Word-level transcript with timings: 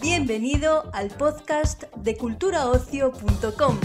Bienvenido 0.00 0.90
al 0.92 1.08
podcast 1.08 1.84
de 1.96 2.16
culturaocio.com. 2.16 3.76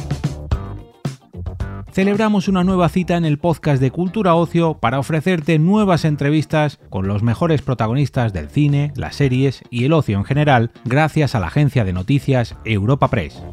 Celebramos 1.91 2.47
una 2.47 2.63
nueva 2.63 2.87
cita 2.87 3.17
en 3.17 3.25
el 3.25 3.37
podcast 3.37 3.81
de 3.81 3.91
Cultura 3.91 4.35
Ocio 4.35 4.75
para 4.75 4.99
ofrecerte 4.99 5.59
nuevas 5.59 6.05
entrevistas 6.05 6.79
con 6.89 7.07
los 7.07 7.21
mejores 7.21 7.61
protagonistas 7.61 8.31
del 8.31 8.49
cine, 8.49 8.93
las 8.95 9.17
series 9.17 9.61
y 9.69 9.83
el 9.83 9.93
ocio 9.93 10.17
en 10.17 10.23
general, 10.23 10.71
gracias 10.85 11.35
a 11.35 11.41
la 11.41 11.47
agencia 11.47 11.83
de 11.83 11.91
noticias 11.91 12.55
Europa 12.63 13.09
Press. 13.09 13.43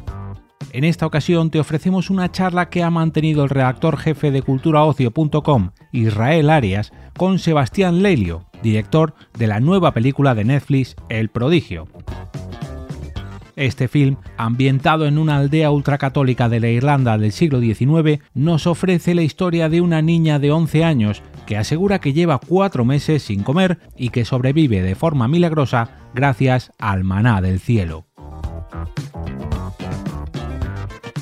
En 0.72 0.84
esta 0.84 1.06
ocasión 1.06 1.50
te 1.50 1.60
ofrecemos 1.60 2.10
una 2.10 2.30
charla 2.30 2.68
que 2.68 2.82
ha 2.82 2.90
mantenido 2.90 3.42
el 3.42 3.50
redactor 3.50 3.96
jefe 3.96 4.30
de 4.30 4.42
culturaocio.com, 4.42 5.70
Israel 5.92 6.50
Arias, 6.50 6.92
con 7.16 7.38
Sebastián 7.38 8.02
Lelio, 8.02 8.46
director 8.62 9.14
de 9.38 9.46
la 9.46 9.60
nueva 9.60 9.92
película 9.92 10.34
de 10.34 10.44
Netflix 10.44 10.94
El 11.08 11.30
Prodigio. 11.30 11.88
Este 13.56 13.88
film, 13.88 14.16
ambientado 14.36 15.06
en 15.06 15.18
una 15.18 15.38
aldea 15.38 15.70
ultracatólica 15.72 16.48
de 16.48 16.60
la 16.60 16.68
Irlanda 16.68 17.18
del 17.18 17.32
siglo 17.32 17.60
XIX, 17.60 18.22
nos 18.34 18.68
ofrece 18.68 19.16
la 19.16 19.22
historia 19.22 19.68
de 19.68 19.80
una 19.80 20.00
niña 20.00 20.38
de 20.38 20.52
11 20.52 20.84
años 20.84 21.22
que 21.46 21.56
asegura 21.56 21.98
que 21.98 22.12
lleva 22.12 22.38
cuatro 22.38 22.84
meses 22.84 23.22
sin 23.22 23.42
comer 23.42 23.78
y 23.96 24.10
que 24.10 24.24
sobrevive 24.24 24.82
de 24.82 24.94
forma 24.94 25.26
milagrosa 25.26 25.90
gracias 26.14 26.70
al 26.78 27.02
maná 27.02 27.40
del 27.40 27.58
cielo. 27.58 28.04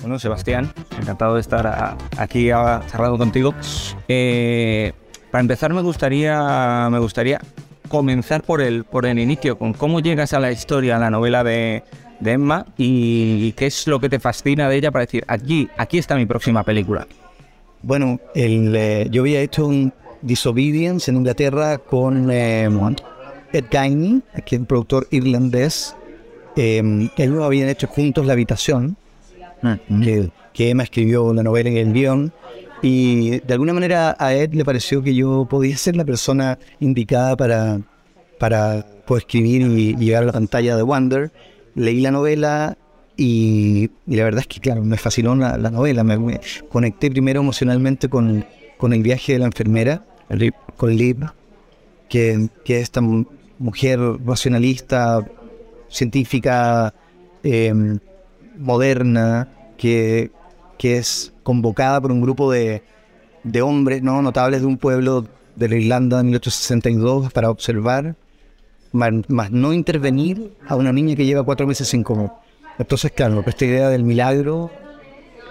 Bueno, 0.06 0.20
Sebastián, 0.20 0.72
encantado 1.00 1.34
de 1.34 1.40
estar 1.40 1.96
aquí 2.16 2.46
charlando 2.46 3.18
contigo. 3.18 3.52
Eh, 4.06 4.92
para 5.32 5.40
empezar, 5.40 5.74
me 5.74 5.82
gustaría, 5.82 6.88
me 6.92 7.00
gustaría 7.00 7.40
comenzar 7.88 8.44
por 8.44 8.60
el, 8.60 8.84
por 8.84 9.04
el 9.04 9.18
inicio, 9.18 9.58
con 9.58 9.72
cómo 9.72 9.98
llegas 9.98 10.32
a 10.32 10.38
la 10.38 10.52
historia, 10.52 10.94
a 10.94 11.00
la 11.00 11.10
novela 11.10 11.42
de, 11.42 11.82
Emma 12.24 12.66
y 12.78 13.50
qué 13.54 13.66
es 13.66 13.88
lo 13.88 13.98
que 13.98 14.08
te 14.08 14.20
fascina 14.20 14.68
de 14.68 14.76
ella 14.76 14.92
para 14.92 15.06
decir, 15.06 15.24
aquí, 15.26 15.68
aquí 15.76 15.98
está 15.98 16.14
mi 16.14 16.24
próxima 16.24 16.62
película. 16.62 17.08
Bueno, 17.82 18.20
eh, 18.36 19.08
yo 19.10 19.22
había 19.22 19.40
hecho 19.40 19.66
un 19.66 19.92
Disobedience 20.22 21.10
en 21.10 21.16
Inglaterra 21.16 21.78
con 21.78 22.30
eh, 22.30 22.68
Ed 23.52 23.64
Gainey, 23.68 24.22
aquí 24.34 24.54
un 24.54 24.66
productor 24.66 25.08
irlandés. 25.10 25.96
Eh, 26.54 27.10
ellos 27.16 27.42
habían 27.42 27.68
hecho 27.68 27.88
juntos 27.88 28.24
La 28.24 28.34
Habitación, 28.34 28.96
mm, 29.62 30.02
que, 30.02 30.30
que, 30.52 30.70
Emma 30.70 30.82
escribió 30.82 31.32
la 31.32 31.42
novela 31.42 31.70
en 31.70 31.76
el 31.76 31.92
guion. 31.92 32.32
Y 32.82 33.40
de 33.40 33.54
alguna 33.54 33.72
manera 33.72 34.16
a 34.18 34.34
Ed 34.34 34.52
le 34.52 34.64
pareció 34.64 35.02
que 35.02 35.14
yo 35.14 35.46
podía 35.48 35.76
ser 35.76 35.96
la 35.96 36.04
persona 36.04 36.58
indicada 36.78 37.36
para, 37.36 37.80
para 38.38 38.84
escribir 39.16 39.62
y, 39.62 39.90
y 39.90 39.96
llegar 39.96 40.24
a 40.24 40.26
la 40.26 40.32
pantalla 40.32 40.76
de 40.76 40.82
Wonder 40.82 41.30
leí 41.76 42.00
la 42.00 42.10
novela 42.10 42.76
y, 43.16 43.90
la 44.06 44.24
verdad 44.24 44.40
es 44.40 44.46
que, 44.46 44.60
claro, 44.60 44.82
me 44.82 44.96
fascinó 44.96 45.36
la, 45.36 45.56
novela. 45.56 46.02
Me, 46.02 46.40
conecté 46.68 47.10
primero 47.10 47.40
emocionalmente 47.40 48.08
con, 48.08 48.44
con, 48.76 48.92
el 48.92 49.02
viaje 49.02 49.34
de 49.34 49.38
la 49.38 49.46
enfermera, 49.46 50.04
con 50.76 50.94
Liv, 50.94 51.24
que, 52.08 52.48
que 52.64 52.76
es 52.76 52.82
esta 52.82 53.00
mujer 53.00 54.00
racionalista, 54.24 55.26
científica, 55.88 56.92
em, 57.42 57.98
moderna, 58.58 59.48
que, 59.76 60.30
que 60.78 60.98
es 60.98 61.32
convocada 61.42 62.00
por 62.00 62.12
un 62.12 62.20
grupo 62.20 62.50
de, 62.50 62.82
de 63.44 63.62
hombres 63.62 64.02
¿no? 64.02 64.22
notables 64.22 64.60
de 64.60 64.66
un 64.66 64.78
pueblo 64.78 65.26
de 65.54 65.68
la 65.68 65.76
Irlanda 65.76 66.18
de 66.18 66.24
1862 66.24 67.32
para 67.32 67.50
observar 67.50 68.16
más, 68.92 69.50
no 69.50 69.72
intervenir 69.72 70.52
a 70.66 70.76
una 70.76 70.92
niña 70.92 71.14
que 71.16 71.26
lleva 71.26 71.42
cuatro 71.42 71.66
meses 71.66 71.88
sin 71.88 72.02
comer. 72.02 72.30
Entonces, 72.78 73.12
claro, 73.12 73.42
esta 73.46 73.64
idea 73.64 73.88
del 73.88 74.04
milagro 74.04 74.70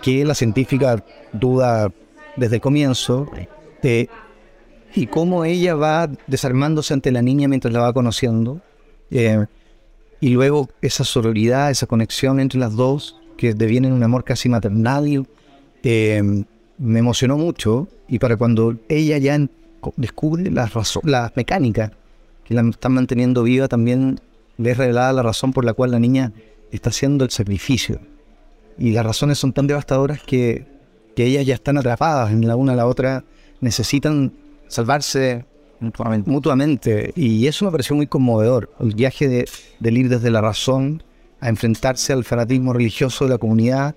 que 0.02 0.26
la 0.26 0.36
científica 0.36 1.04
duda 1.32 1.92
desde 2.36 2.56
el 2.56 2.62
comienzo, 2.62 3.28
y 4.96 5.08
cómo 5.08 5.46
ella 5.46 5.76
va 5.76 6.10
desarmándose 6.28 6.94
ante 6.94 7.12
la 7.12 7.22
niña 7.22 7.48
mientras 7.48 7.74
la 7.74 7.82
va 7.82 7.94
conociendo, 7.94 8.62
eh, 9.12 9.46
y 10.20 10.30
luego 10.30 10.70
esa 10.82 11.04
sororidad, 11.04 11.72
esa 11.72 11.88
conexión 11.88 12.40
entre 12.40 12.60
las 12.60 12.76
dos, 12.76 13.20
que 13.38 13.54
deviene 13.54 13.92
un 13.92 14.02
amor 14.04 14.24
casi 14.24 14.50
maternal, 14.50 15.28
eh, 15.84 16.44
me 16.78 17.00
emocionó 17.00 17.38
mucho, 17.38 17.88
y 18.08 18.20
para 18.20 18.38
cuando 18.38 18.78
ella 18.90 19.18
ya 19.18 19.40
descubre 19.98 20.50
las, 20.52 20.72
las 21.04 21.36
mecánicas 21.36 21.92
que 22.44 22.54
la 22.54 22.62
están 22.70 22.94
manteniendo 22.94 23.44
viva, 23.44 23.68
también 23.68 24.20
le 24.58 24.72
es 24.72 24.78
revelada 24.78 25.14
la 25.14 25.24
razón 25.24 25.52
por 25.52 25.66
la 25.66 25.74
cual 25.74 25.92
la 25.92 26.00
niña 26.00 26.32
está 26.72 26.90
haciendo 26.90 27.26
el 27.26 27.32
sacrificio. 27.32 28.00
Y 28.78 28.92
las 28.92 29.06
razones 29.06 29.38
son 29.38 29.54
tan 29.54 29.68
devastadoras 29.68 30.22
que, 30.24 30.66
que 31.16 31.26
ellas 31.26 31.46
ya 31.46 31.56
están 31.56 31.78
atrapadas 31.78 32.32
en 32.32 32.48
la 32.48 32.56
una 32.56 32.74
a 32.74 32.76
la 32.76 32.88
otra, 32.88 33.24
necesitan 33.62 34.34
salvarse 34.68 35.46
mutuamente. 35.80 37.14
Y 37.16 37.48
eso 37.48 37.66
me 37.66 37.72
pareció 37.72 37.96
muy 37.96 38.08
conmovedor, 38.08 38.72
el 38.80 38.94
viaje 38.96 39.28
de, 39.28 39.50
del 39.80 39.98
ir 39.98 40.10
desde 40.10 40.32
la 40.32 40.42
razón 40.42 41.04
a 41.40 41.50
enfrentarse 41.50 42.14
al 42.14 42.24
fanatismo 42.24 42.74
religioso 42.74 43.26
de 43.26 43.32
la 43.32 43.38
comunidad 43.38 43.96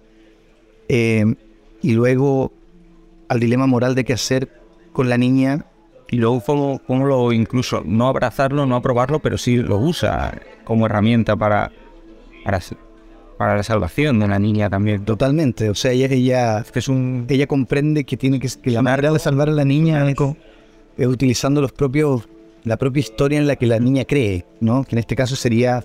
eh, 0.89 1.35
y 1.83 1.93
luego 1.93 2.53
al 3.29 3.41
dilema 3.41 3.67
moral 3.67 3.95
de 3.95 4.05
qué 4.05 4.15
hacer 4.15 4.49
con 4.93 5.09
la 5.09 5.19
niña. 5.19 5.67
Y 6.11 6.17
luego 6.17 6.43
cómo, 6.87 7.07
lo 7.07 7.33
incluso 7.33 7.83
no 7.85 8.09
abrazarlo, 8.09 8.65
no 8.65 8.77
aprobarlo, 8.77 9.19
pero 9.19 9.37
sí 9.37 9.57
lo 9.57 9.77
usa 9.77 10.41
como 10.65 10.87
herramienta 10.87 11.37
para, 11.37 11.71
para, 12.45 13.57
la 13.57 13.63
salvación 13.63 14.19
de 14.19 14.27
la 14.27 14.39
niña 14.39 14.71
también. 14.71 15.05
Totalmente, 15.05 15.69
o 15.69 15.75
sea, 15.75 15.93
ella, 15.93 16.07
ella, 16.07 16.65
es 16.75 16.89
un, 16.89 17.27
ella 17.29 17.47
comprende 17.47 18.05
que 18.05 18.17
tiene 18.17 18.41
que, 18.41 18.49
que 18.63 18.71
la 18.71 18.97
de 18.97 19.19
salvar 19.19 19.51
a 19.51 19.53
la 19.53 19.67
niña 19.67 20.09
es 20.09 20.17
utilizando 21.07 21.61
los 21.61 21.73
propios, 21.73 22.29
la 22.65 22.77
propia 22.77 23.01
historia 23.01 23.39
en 23.39 23.47
la 23.47 23.57
que 23.57 23.67
la 23.67 23.79
niña 23.79 24.05
cree, 24.05 24.45
¿no? 24.61 24.85
que 24.85 24.97
en 24.97 24.99
este 24.99 25.15
caso 25.17 25.37
sería 25.37 25.83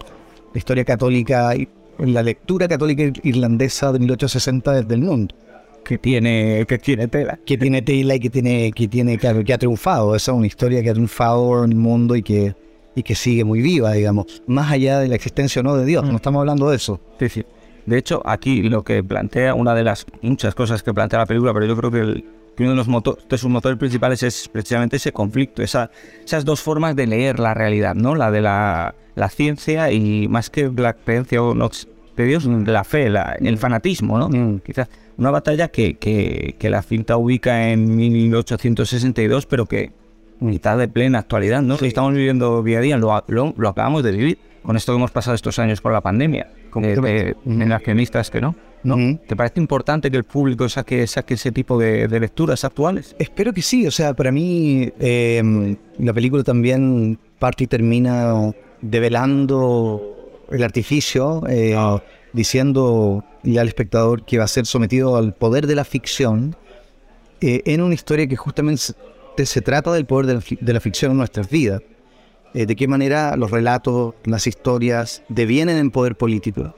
la 0.53 0.57
historia 0.57 0.85
católica, 0.85 1.53
la 1.99 2.23
lectura 2.23 2.67
católica 2.67 3.03
irlandesa 3.23 3.91
de 3.91 3.99
1860 3.99 4.71
desde 4.71 4.95
el 4.95 5.01
mundo 5.01 5.35
que 5.83 5.97
tiene, 5.97 6.65
que 6.67 6.77
tiene 6.77 7.07
tela. 7.07 7.37
Que 7.45 7.57
tiene 7.57 7.81
tela 7.81 8.15
y 8.15 8.19
que 8.19 8.29
tiene, 8.29 8.71
que 8.71 8.87
tiene, 8.87 9.17
que 9.17 9.53
ha 9.53 9.57
triunfado. 9.57 10.15
Esa 10.15 10.31
es 10.31 10.37
una 10.37 10.47
historia 10.47 10.81
que 10.81 10.89
ha 10.89 10.93
triunfado 10.93 11.63
en 11.63 11.71
el 11.71 11.77
mundo 11.77 12.15
y 12.15 12.23
que, 12.23 12.55
y 12.95 13.03
que 13.03 13.15
sigue 13.15 13.43
muy 13.43 13.61
viva, 13.61 13.91
digamos. 13.91 14.41
Más 14.47 14.71
allá 14.71 14.99
de 14.99 15.07
la 15.07 15.15
existencia 15.15 15.59
o 15.59 15.63
no 15.63 15.75
de 15.75 15.85
Dios. 15.85 16.03
No 16.05 16.13
mm. 16.13 16.15
estamos 16.15 16.39
hablando 16.39 16.69
de 16.69 16.77
eso. 16.77 16.99
Sí, 17.19 17.29
sí. 17.29 17.45
De 17.85 17.97
hecho, 17.97 18.21
aquí 18.25 18.63
lo 18.63 18.83
que 18.83 19.03
plantea, 19.03 19.53
una 19.53 19.75
de 19.75 19.83
las 19.83 20.05
muchas 20.21 20.55
cosas 20.55 20.81
que 20.83 20.93
plantea 20.93 21.19
la 21.19 21.25
película, 21.25 21.53
pero 21.53 21.65
yo 21.65 21.75
creo 21.75 21.91
que, 21.91 22.23
uno 22.59 22.71
de, 22.71 22.75
los 22.75 22.87
motores, 22.87 23.27
de 23.27 23.37
sus 23.37 23.49
motores 23.49 23.79
principales 23.79 24.21
es 24.23 24.47
precisamente 24.47 24.97
ese 24.97 25.11
conflicto, 25.11 25.63
esa, 25.63 25.89
esas 26.23 26.45
dos 26.45 26.61
formas 26.61 26.95
de 26.95 27.07
leer 27.07 27.39
la 27.39 27.53
realidad, 27.53 27.95
¿no? 27.95 28.15
La 28.15 28.31
de 28.31 28.41
la, 28.41 28.95
la 29.15 29.29
ciencia 29.29 29.91
y 29.91 30.27
más 30.27 30.49
que 30.49 30.71
la 30.75 30.93
creencia 30.93 31.41
o 31.41 31.55
no, 31.55 31.69
de 32.15 32.25
Dios, 32.25 32.45
la 32.45 32.83
fe, 32.83 33.09
la, 33.09 33.35
el 33.39 33.57
fanatismo, 33.57 34.19
¿no? 34.19 34.29
Mm. 34.29 34.59
Quizás 34.59 34.87
una 35.17 35.31
batalla 35.31 35.67
que, 35.69 35.95
que, 35.95 36.69
la 36.69 36.81
cinta 36.81 37.17
ubica 37.17 37.69
en 37.69 37.95
1862, 37.95 39.45
pero 39.45 39.65
que 39.65 39.91
mitad 40.39 40.77
de 40.77 40.87
plena 40.87 41.19
actualidad, 41.19 41.61
¿no? 41.61 41.75
Estamos 41.75 42.13
viviendo 42.13 42.61
día 42.63 42.79
a 42.79 42.81
día, 42.81 42.97
lo, 42.97 43.23
lo, 43.27 43.69
acabamos 43.69 44.03
de 44.03 44.11
vivir 44.11 44.37
con 44.63 44.75
esto 44.75 44.91
que 44.91 44.97
hemos 44.97 45.11
pasado 45.11 45.35
estos 45.35 45.59
años 45.59 45.81
con 45.81 45.93
la 45.93 46.01
pandemia, 46.01 46.51
de, 46.75 46.95
de, 46.95 47.35
de 47.45 48.23
que 48.31 48.41
no. 48.41 48.55
¿No? 48.83 49.17
¿Te 49.27 49.35
parece 49.35 49.59
importante 49.59 50.11
que 50.11 50.17
el 50.17 50.23
público 50.23 50.67
saque, 50.67 51.07
saque 51.07 51.35
ese 51.35 51.51
tipo 51.51 51.77
de, 51.77 52.07
lecturas 52.19 52.63
actuales? 52.63 53.15
Espero 53.17 53.53
que 53.53 53.61
sí, 53.61 53.87
o 53.87 53.91
sea, 53.91 54.13
para 54.13 54.31
mí 54.31 54.91
em, 54.99 55.75
la 55.99 56.13
película 56.13 56.43
también 56.43 57.17
parte 57.39 57.63
y 57.63 57.67
termina 57.67 58.51
develando 58.81 60.41
el 60.51 60.63
artificio, 60.63 61.43
eh, 61.47 61.75
diciendo 62.33 63.23
al 63.45 63.67
espectador 63.67 64.25
que 64.25 64.37
va 64.37 64.45
a 64.45 64.47
ser 64.47 64.65
sometido 64.65 65.15
al 65.15 65.33
poder 65.33 65.67
de 65.67 65.75
la 65.75 65.83
ficción 65.83 66.55
eh, 67.41 67.61
en 67.65 67.81
una 67.81 67.93
historia 67.93 68.27
que 68.27 68.35
justamente 68.35 68.93
se, 69.45 69.61
trata 69.61 69.91
del 69.91 70.05
poder 70.05 70.41
de 70.41 70.73
la, 70.73 70.79
ficción 70.79 71.11
en 71.11 71.17
nuestras 71.17 71.49
vidas. 71.49 71.81
Eh, 72.53 72.65
de 72.65 72.75
qué 72.75 72.87
manera 72.87 73.35
los 73.35 73.49
relatos, 73.49 74.13
las 74.25 74.45
historias 74.45 75.23
devienen 75.27 75.77
en 75.77 75.89
poder 75.89 76.15
político 76.15 76.75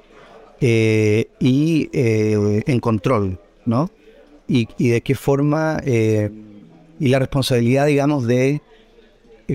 eh, 0.61 1.29
y 1.39 1.89
en 1.93 2.79
control, 2.79 3.39
¿no? 3.65 3.89
Y, 4.47 4.67
de 4.77 5.01
qué 5.01 5.15
forma 5.15 5.81
y 5.85 7.07
la 7.07 7.19
responsabilidad, 7.19 7.87
digamos, 7.87 8.25
de 8.27 8.61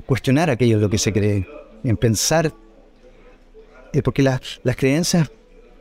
cuestionar 0.07 0.51
aquello 0.51 0.77
de 0.77 0.83
lo 0.83 0.91
que 0.91 0.99
se 0.99 1.13
cree, 1.13 1.47
en 1.85 1.97
pensar, 1.97 2.53
porque 4.03 4.23
las 4.23 4.41
creencias 4.77 5.31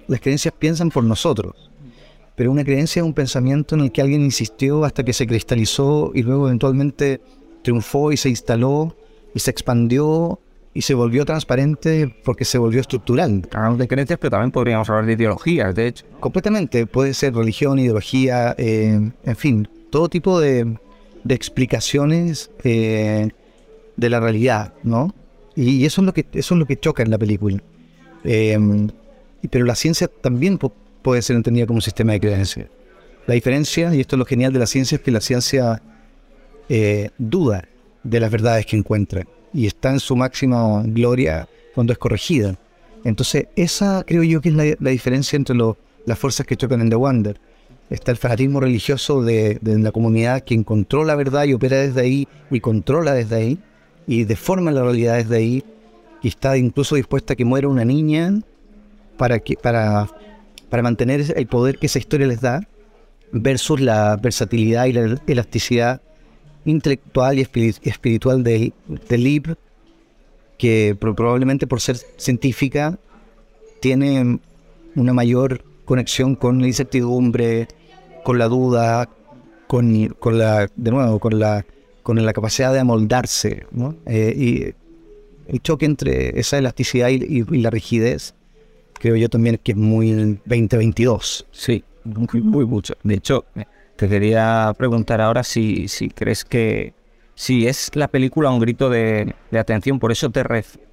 las 0.10 0.22
creencias 0.22 0.54
piensan 0.58 0.90
por 0.90 1.04
nosotros, 1.04 1.70
pero 2.36 2.52
una 2.52 2.64
creencia 2.64 3.02
es 3.02 3.06
un 3.06 3.14
pensamiento 3.14 3.76
en 3.76 3.82
el 3.82 3.92
que 3.92 4.02
alguien 4.02 4.22
insistió 4.22 4.84
hasta 4.84 5.04
que 5.04 5.14
se 5.14 5.28
cristalizó 5.28 6.12
y 6.16 6.24
luego 6.24 6.48
eventualmente 6.48 7.22
triunfó 7.62 8.12
y 8.12 8.18
se 8.18 8.30
instaló 8.30 8.96
y 9.36 9.40
se 9.40 9.52
expandió 9.52 10.40
y 10.74 10.82
se 10.82 10.94
volvió 10.94 11.26
transparente 11.26 12.14
porque 12.24 12.46
se 12.46 12.58
volvió 12.58 12.82
estructural. 12.82 13.48
Hablamos 13.54 13.80
de 13.80 13.88
creencias, 13.88 14.20
pero 14.20 14.32
también 14.32 14.52
podríamos 14.52 14.90
hablar 14.90 15.06
de 15.06 15.14
ideologías, 15.14 15.74
de 15.74 15.88
hecho. 15.88 16.06
Completamente, 16.20 16.86
puede 16.86 17.14
ser 17.14 17.34
religión, 17.34 17.80
ideología, 17.80 18.56
eh, 18.58 19.12
en 19.24 19.36
fin, 19.36 19.68
todo 19.90 20.10
tipo 20.10 20.40
de, 20.40 20.78
de 21.24 21.36
explicaciones 21.36 22.52
eh, 22.64 23.30
de 23.98 24.10
la 24.10 24.20
realidad, 24.20 24.74
¿no? 24.84 25.14
Y 25.56 25.86
eso 25.86 26.02
es 26.02 26.06
lo 26.06 26.14
que, 26.14 26.26
eso 26.34 26.54
es 26.54 26.60
lo 26.60 26.66
que 26.66 26.80
choca 26.80 27.04
en 27.04 27.10
la 27.10 27.18
película. 27.18 27.62
Eh, 28.24 28.58
pero 29.50 29.66
la 29.66 29.76
ciencia 29.76 30.08
también 30.08 30.60
puede 31.02 31.22
ser 31.22 31.36
entendida 31.36 31.66
como 31.66 31.78
un 31.78 31.82
sistema 31.82 32.14
de 32.14 32.20
creencias. 32.20 32.68
La 33.26 33.34
diferencia, 33.34 33.94
y 33.94 34.02
esto 34.02 34.16
es 34.16 34.20
lo 34.20 34.26
genial 34.26 34.54
de 34.54 34.60
la 34.60 34.68
ciencia, 34.68 34.96
es 34.96 35.02
que 35.02 35.12
la 35.12 35.22
ciencia 35.22 35.82
duda 37.18 37.68
de 38.04 38.20
las 38.20 38.32
verdades 38.32 38.66
que 38.66 38.78
encuentra 38.78 39.26
y 39.54 39.68
está 39.68 39.92
en 39.92 40.00
su 40.00 40.16
máxima 40.16 40.84
gloria 40.86 41.48
cuando 41.74 41.94
es 41.94 42.00
corregida. 42.00 42.58
Entonces, 43.04 43.48
esa 43.56 44.04
creo 44.06 44.24
yo 44.24 44.42
que 44.42 44.50
es 44.50 44.56
la, 44.56 44.92
diferencia 44.92 45.38
entre 45.38 45.56
las 45.56 46.20
fuerzas 46.20 46.46
que 46.46 46.58
chocan 46.58 46.82
en 46.82 46.90
The 46.90 46.96
Wonder. 46.96 47.40
Está 47.90 48.12
el 48.12 48.18
fanatismo 48.18 48.60
religioso 48.60 49.24
de, 49.24 49.60
la 49.62 49.92
comunidad 49.92 50.42
que 50.42 50.54
encontró 50.54 51.04
la 51.04 51.16
verdad 51.16 51.46
y 51.46 51.54
opera 51.54 51.78
desde 51.78 52.02
ahí 52.02 52.28
y 52.52 52.60
controla 52.60 53.14
desde 53.14 53.36
ahí 53.36 53.60
y 54.06 54.26
deforma 54.26 54.72
la 54.72 54.84
realidad 54.84 55.16
desde 55.16 55.38
ahí 55.38 55.64
y 56.22 56.28
está 56.28 56.58
incluso 56.58 56.96
dispuesta 56.96 57.34
a 57.34 57.36
que 57.36 57.46
muera 57.46 57.68
una 57.68 57.86
niña 57.86 58.42
para, 59.18 59.40
que, 59.40 59.56
para, 59.56 60.08
para 60.70 60.84
mantener 60.84 61.34
el 61.36 61.48
poder 61.48 61.80
que 61.80 61.88
esa 61.88 62.00
historia 62.00 62.28
les 62.28 62.42
da 62.42 62.68
versus 63.32 63.80
la 63.80 64.18
versatilidad 64.18 64.86
y 64.86 64.94
la 64.94 65.20
elasticidad 65.26 66.02
intelectual 66.66 67.40
y 67.40 67.42
espiritual 67.42 68.44
de, 68.44 68.74
de 68.88 69.18
Lib, 69.18 69.56
que 70.58 70.96
probablemente 71.00 71.68
por 71.68 71.80
ser 71.82 71.98
científica 72.18 73.00
tiene 73.80 74.40
una 74.96 75.14
mayor 75.14 75.64
conexión 75.86 76.36
con 76.36 76.62
la 76.62 76.68
incertidumbre, 76.68 77.68
con 78.24 78.38
la 78.38 78.48
duda, 78.48 79.10
con, 79.68 80.08
con 80.20 80.38
la, 80.38 80.70
de 80.76 80.92
nuevo, 80.92 81.20
con 81.20 81.40
la, 81.40 81.66
con 82.04 82.24
la 82.24 82.34
capacidad 82.34 82.74
de 82.74 82.80
amoldarse, 82.80 83.66
eh, 84.06 84.34
y 84.36 84.74
el 85.52 85.62
choque 85.62 85.86
entre 85.86 86.40
esa 86.40 86.58
elasticidad 86.58 87.10
y, 87.10 87.44
la 87.62 87.70
rigidez, 87.70 88.36
creo 88.94 89.16
yo 89.16 89.30
también 89.30 89.60
que 89.64 89.72
es 89.72 89.78
muy 89.78 90.12
2022. 90.46 91.48
Sí, 91.52 91.84
muy 92.04 92.66
mucho. 92.66 92.96
De 93.04 93.16
hecho, 93.16 93.46
te 94.00 94.08
quería 94.08 94.74
preguntar 94.78 95.20
ahora 95.20 95.44
si, 95.44 95.90
si 95.90 96.10
crees 96.10 96.46
que 96.46 96.94
si 97.36 97.68
es 97.68 97.92
la 97.96 98.08
película 98.08 98.50
un 98.50 98.62
grito 98.62 98.90
de, 98.90 99.36
atención, 99.52 100.00
por 100.00 100.14
eso 100.14 100.30
te, 100.30 100.42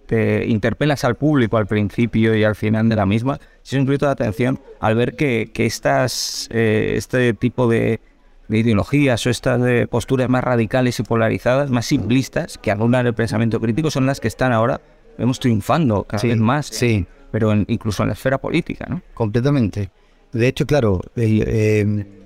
te, 0.07 0.45
interpelas 0.47 1.05
al 1.05 1.15
público 1.15 1.57
al 1.57 1.69
principio 1.69 2.35
y 2.35 2.43
al 2.43 2.57
final 2.57 2.89
de 2.89 2.97
la 2.97 3.07
misma, 3.07 3.39
si 3.63 3.77
es 3.77 3.81
un 3.81 3.87
grito 3.87 4.07
de 4.07 4.13
atención 4.13 4.59
al 4.81 4.97
ver 4.97 5.15
que, 5.15 5.53
que 5.55 5.67
estas, 5.67 6.49
eh, 6.51 6.95
este 6.97 7.33
tipo 7.33 7.69
de, 7.69 8.01
ideologías 8.49 9.25
o 9.25 9.31
estas 9.31 9.63
de 9.63 9.87
posturas 9.87 10.29
más 10.29 10.43
radicales 10.43 10.99
y 10.99 11.05
polarizadas, 11.05 11.71
más 11.71 11.87
simplistas, 11.87 12.59
que 12.59 12.73
anulan 12.73 13.07
el 13.07 13.15
pensamiento 13.15 13.61
crítico, 13.61 13.89
son 13.93 14.07
las 14.07 14.19
que 14.19 14.27
están 14.27 14.53
ahora, 14.53 14.81
vemos, 15.17 15.39
triunfando 15.39 16.03
cada 16.03 16.25
vez 16.25 16.39
más, 16.39 16.67
sí. 16.67 17.07
pero 17.31 17.55
incluso 17.69 18.03
en 18.03 18.09
la 18.09 18.15
esfera 18.15 18.39
política, 18.39 18.87
¿no? 18.89 19.01
Completamente. 19.15 19.91
De 20.33 20.49
hecho, 20.49 20.67
claro, 20.67 21.01
el, 21.15 21.45
eh, 21.47 22.26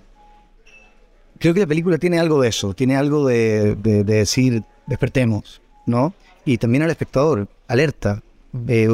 creo 1.41 1.55
que 1.55 1.61
la 1.61 1.67
película 1.67 1.99
tiene 1.99 2.21
algo 2.21 2.41
de 2.43 2.51
eso, 2.51 2.75
tiene 2.75 2.97
algo 2.97 3.27
de, 3.27 3.75
decir, 4.05 4.63
despertemos, 4.87 5.61
¿no? 5.87 6.15
Y 6.45 6.59
también 6.59 6.83
al 6.83 6.91
espectador, 6.91 7.49
alerta. 7.67 8.23
Eh, 8.69 8.89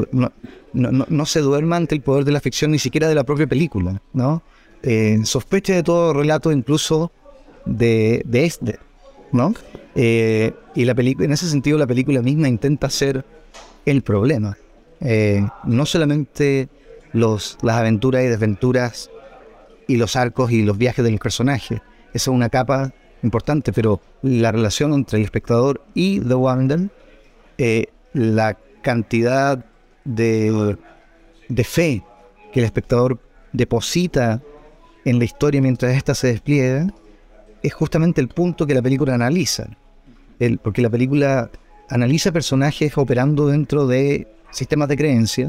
no, 0.72 1.26
se 1.26 1.40
duerma 1.40 1.76
ante 1.76 1.94
el 1.94 2.02
poder 2.02 2.24
de 2.24 2.30
la 2.30 2.40
ficción, 2.40 2.70
ni 2.70 2.78
siquiera 2.78 3.08
de 3.08 3.14
la 3.14 3.24
propia 3.24 3.46
película, 3.46 4.00
¿no? 4.12 4.42
Eh, 4.82 5.18
sospeche 5.24 5.74
de 5.74 5.82
todo 5.82 6.12
relato, 6.12 6.52
incluso 6.52 7.10
de, 7.64 8.24
este, 8.32 8.78
¿no? 9.32 9.52
Eh, 9.96 10.52
y 10.74 10.84
la 10.84 10.92
en 10.96 11.32
ese 11.32 11.48
sentido, 11.48 11.78
la 11.78 11.86
película 11.86 12.22
misma 12.22 12.48
intenta 12.48 12.88
ser 12.90 13.24
el 13.84 14.02
problema. 14.02 14.56
no 15.64 15.84
solamente 15.84 16.68
los, 17.12 17.58
las 17.62 17.76
aventuras 17.76 18.22
y 18.22 18.28
desventuras 18.28 19.10
y 19.88 19.96
los 19.96 20.14
arcos 20.14 20.52
y 20.52 20.62
los 20.62 20.78
viajes 20.78 21.04
del 21.04 21.18
personaje, 21.18 21.82
esa 22.16 22.30
es 22.30 22.34
una 22.34 22.48
capa 22.48 22.92
importante, 23.22 23.72
pero 23.72 24.00
la 24.22 24.52
relación 24.52 24.92
entre 24.92 25.18
el 25.18 25.24
espectador 25.24 25.82
y 25.94 26.20
The 26.20 26.34
Wonder, 26.34 26.90
eh, 27.58 27.86
la 28.12 28.56
cantidad 28.82 29.64
de, 30.04 30.76
de 31.48 31.64
fe 31.64 32.02
que 32.52 32.60
el 32.60 32.66
espectador 32.66 33.18
deposita 33.52 34.42
en 35.04 35.18
la 35.18 35.24
historia 35.24 35.60
mientras 35.62 35.96
ésta 35.96 36.14
se 36.14 36.28
despliega, 36.28 36.88
es 37.62 37.72
justamente 37.74 38.20
el 38.20 38.28
punto 38.28 38.66
que 38.66 38.74
la 38.74 38.82
película 38.82 39.14
analiza. 39.14 39.68
Porque 40.62 40.82
la 40.82 40.90
película 40.90 41.50
analiza 41.88 42.32
personajes 42.32 42.96
operando 42.98 43.48
dentro 43.48 43.86
de 43.86 44.28
sistemas 44.50 44.88
de 44.88 44.96
creencia, 44.96 45.48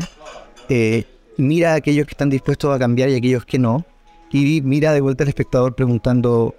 eh, 0.69 1.05
mira 1.37 1.73
a 1.73 1.75
aquellos 1.75 2.05
que 2.05 2.11
están 2.11 2.29
dispuestos 2.29 2.75
a 2.75 2.79
cambiar 2.79 3.09
y 3.09 3.15
a 3.15 3.17
aquellos 3.17 3.45
que 3.45 3.59
no, 3.59 3.85
y 4.31 4.61
mira 4.61 4.93
de 4.93 5.01
vuelta 5.01 5.23
al 5.23 5.29
espectador 5.29 5.75
preguntando 5.75 6.55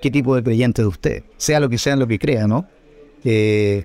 qué 0.00 0.10
tipo 0.10 0.34
de 0.34 0.42
creyente 0.42 0.82
de 0.82 0.88
usted, 0.88 1.24
sea 1.36 1.60
lo 1.60 1.68
que 1.68 1.78
sea 1.78 1.96
lo 1.96 2.06
que 2.06 2.18
crea, 2.18 2.46
¿no? 2.46 2.66
Eh, 3.24 3.84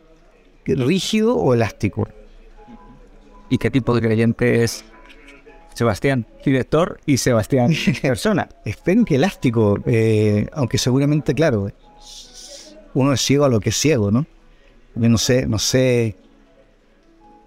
¿Rígido 0.65 1.35
o 1.35 1.53
elástico? 1.53 2.07
¿Y 3.49 3.57
qué 3.57 3.69
tipo 3.69 3.93
de 3.93 4.01
creyente 4.01 4.63
es 4.63 4.85
Sebastián, 5.73 6.25
director, 6.45 6.99
y 7.05 7.17
Sebastián, 7.17 7.73
persona? 8.01 8.47
Espero 8.63 9.03
que 9.05 9.15
elástico, 9.15 9.77
eh, 9.85 10.47
aunque 10.53 10.77
seguramente, 10.77 11.33
claro, 11.33 11.69
uno 12.93 13.13
es 13.13 13.21
ciego 13.21 13.45
a 13.45 13.49
lo 13.49 13.59
que 13.59 13.69
es 13.69 13.77
ciego, 13.77 14.11
¿no? 14.11 14.25
Yo 14.95 15.09
no 15.09 15.17
sé, 15.17 15.47
no 15.47 15.57
sé, 15.57 16.15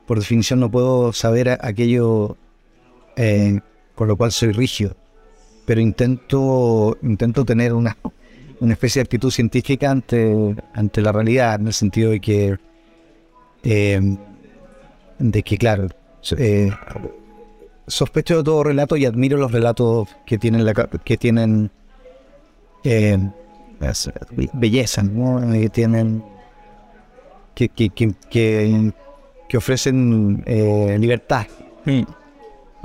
por 0.06 0.19
definición 0.19 0.61
no 0.61 0.70
puedo 0.70 1.12
saber 1.12 1.49
aquello 1.61 2.37
eh, 3.17 3.61
por 3.94 4.08
lo 4.08 4.17
cual 4.17 4.32
soy 4.32 4.53
rígido 4.53 4.97
pero 5.66 5.80
intento, 5.80 6.96
intento 7.02 7.44
tener 7.44 7.72
una, 7.74 7.96
una 8.60 8.72
especie 8.72 9.00
de 9.00 9.04
actitud 9.04 9.30
científica 9.30 9.90
ante, 9.90 10.55
ante 10.72 11.02
la 11.02 11.12
realidad, 11.12 11.60
en 11.60 11.67
el 11.67 11.72
sentido 11.72 12.12
de 12.12 12.20
que, 12.20 12.56
eh, 13.64 14.17
de 15.19 15.43
que 15.43 15.58
claro, 15.58 15.88
eh, 16.38 16.70
sospecho 17.86 18.38
de 18.38 18.44
todo 18.44 18.62
relato 18.62 18.96
y 18.96 19.05
admiro 19.05 19.36
los 19.36 19.52
relatos 19.52 20.08
que 20.24 20.38
tienen, 20.38 20.64
la, 20.64 20.72
que 20.72 21.17
tienen 21.17 21.70
eh, 22.84 23.19
belleza, 24.55 25.02
que 25.02 25.69
tienen 25.69 26.24
que, 27.55 27.69
que, 27.69 27.91
que, 27.91 28.93
que 29.48 29.56
ofrecen 29.56 30.44
libertad. 30.98 31.46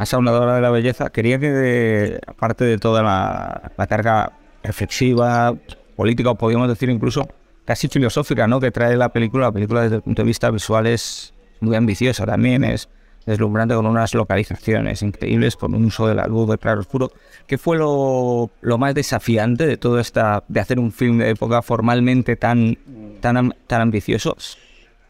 Has 0.01 0.15
hablado 0.15 0.51
de 0.51 0.62
la 0.62 0.72
belleza. 0.72 1.12
Quería 1.12 1.38
que, 1.38 2.20
aparte 2.25 2.65
de 2.65 2.79
toda 2.79 3.03
la, 3.03 3.88
carga 3.88 4.34
reflexiva, 4.63 5.53
política, 5.96 6.34
podríamos 6.34 6.70
decir 6.70 6.89
incluso 6.89 7.29
casi 7.65 7.88
filosófica, 7.88 8.48
¿no? 8.48 8.60
Que 8.60 8.72
trae 8.72 8.98
la 8.98 9.10
película. 9.10 9.46
La 9.46 9.51
película 9.51 9.84
desde 9.84 9.98
el 9.98 10.01
punto 10.01 10.24
de 10.24 10.25
vista 10.25 10.50
visual 10.50 10.88
es 10.88 11.36
muy 11.60 11.75
ambiciosa 11.75 12.25
también, 12.25 12.63
es 12.63 12.89
deslumbrante 13.27 13.75
con 13.75 13.86
unas 13.86 14.15
localizaciones 14.15 15.03
increíbles, 15.03 15.55
con 15.55 15.75
un 15.75 15.86
uso 15.86 16.08
de 16.08 16.15
la 16.15 16.25
luz 16.25 16.50
de 16.50 16.58
claro 16.58 16.79
oscuro. 16.79 17.12
¿Qué 17.46 17.60
fue 17.60 17.77
lo, 17.77 18.50
más 18.79 18.96
desafiante 18.96 19.67
de 19.67 19.77
todo 19.77 20.00
esta, 20.00 20.43
de 20.48 20.62
hacer 20.62 20.79
un 20.79 20.91
film 20.91 21.20
de 21.20 21.29
época 21.29 21.62
formalmente 21.62 22.38
tan, 22.38 22.75
tan, 23.20 23.53
tan 23.67 23.81
ambicioso? 23.81 24.36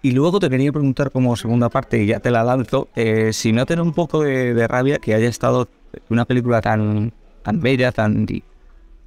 Y 0.04 0.12
luego 0.12 0.40
te 0.40 0.50
quería 0.50 0.72
preguntar 0.72 1.12
como 1.12 1.36
segunda 1.36 1.70
parte, 1.70 2.02
y 2.02 2.08
ya 2.08 2.20
te 2.20 2.32
la 2.32 2.44
lanzo, 2.44 2.88
eh, 2.96 3.34
si 3.34 3.52
no 3.52 3.68
tener 3.68 3.84
un 3.84 3.94
poco 3.94 4.24
de, 4.24 4.68
rabia 4.68 4.98
que 4.98 5.14
haya 5.14 5.30
estado 5.30 5.68
una 6.10 6.26
película 6.26 6.60
tan, 6.60 7.14
tan 7.44 7.60
bella, 7.62 7.92
tan 7.92 8.26